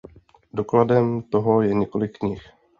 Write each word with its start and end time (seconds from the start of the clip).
Dokladem 0.53 1.21
toho 1.21 1.61
je 1.61 1.73
několik 1.73 2.17
knih. 2.17 2.41